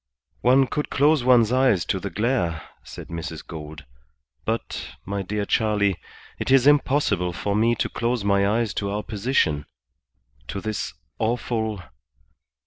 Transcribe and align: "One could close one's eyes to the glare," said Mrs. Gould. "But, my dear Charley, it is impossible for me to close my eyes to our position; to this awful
"One 0.41 0.65
could 0.65 0.89
close 0.89 1.23
one's 1.23 1.51
eyes 1.51 1.85
to 1.85 1.99
the 1.99 2.09
glare," 2.09 2.63
said 2.83 3.09
Mrs. 3.09 3.45
Gould. 3.45 3.85
"But, 4.45 4.95
my 5.05 5.21
dear 5.21 5.45
Charley, 5.45 5.95
it 6.39 6.49
is 6.49 6.65
impossible 6.65 7.33
for 7.33 7.55
me 7.55 7.75
to 7.75 7.87
close 7.87 8.23
my 8.23 8.47
eyes 8.49 8.73
to 8.81 8.89
our 8.89 9.03
position; 9.03 9.67
to 10.47 10.59
this 10.59 10.95
awful 11.19 11.81